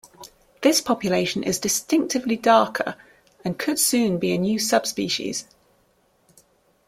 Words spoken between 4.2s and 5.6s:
a new subspecies.